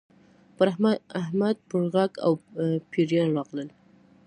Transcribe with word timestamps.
پر 0.55 0.67
احمد 1.21 1.55
پرغز 1.69 2.11
او 2.25 2.31
پېریان 2.91 3.29
راغلل. 3.37 3.69